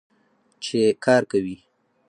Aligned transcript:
چې 0.63 0.79
کار 1.05 1.21
کوي. 1.31 1.57